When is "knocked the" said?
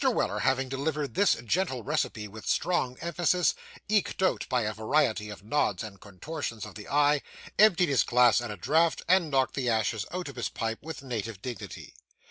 9.29-9.69